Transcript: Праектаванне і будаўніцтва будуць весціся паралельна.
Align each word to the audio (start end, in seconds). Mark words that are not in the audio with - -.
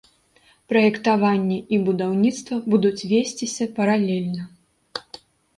Праектаванне 0.71 1.57
і 1.77 1.79
будаўніцтва 1.89 2.55
будуць 2.75 3.07
весціся 3.13 3.65
паралельна. 3.77 4.43